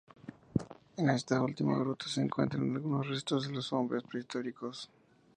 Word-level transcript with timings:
En 0.97 1.11
esta 1.11 1.39
última 1.39 1.77
gruta 1.77 2.07
se 2.07 2.21
encuentran 2.23 2.75
algunos 2.75 3.07
restos 3.07 3.45
de 3.45 3.53
los 3.53 3.71
hombres 3.71 4.01
prehistóricos. 4.01 4.89